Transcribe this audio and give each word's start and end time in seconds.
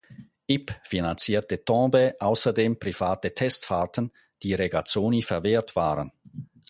Yip 0.47 0.81
finanzierte 0.83 1.63
Tambay 1.63 2.15
außerdem 2.17 2.79
private 2.79 3.35
Testfahrten, 3.35 4.11
die 4.41 4.55
Regazzoni 4.55 5.21
verwehrt 5.21 5.75
waren. 5.75 6.11